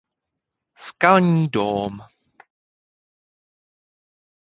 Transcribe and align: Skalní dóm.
Skalní 0.85 1.45
dóm. 1.55 1.93